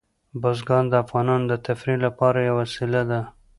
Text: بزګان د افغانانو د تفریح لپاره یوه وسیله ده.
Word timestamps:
بزګان 0.41 0.85
د 0.89 0.93
افغانانو 1.03 1.45
د 1.51 1.53
تفریح 1.67 1.97
لپاره 2.05 2.39
یوه 2.49 2.57
وسیله 2.61 3.01
ده. 3.09 3.21